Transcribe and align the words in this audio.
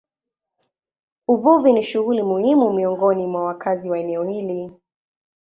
Uvuvi 1.27 1.73
ni 1.73 1.83
shughuli 1.83 2.23
muhimu 2.23 2.73
miongoni 2.73 3.25
mwa 3.27 3.45
wakazi 3.45 3.89
wa 3.89 3.99
eneo 3.99 4.23
hili. 4.23 4.71